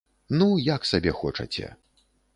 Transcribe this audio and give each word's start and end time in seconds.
Ну, 0.41 0.47
як 0.75 0.89
сабе 0.93 1.13
хочаце. 1.19 1.71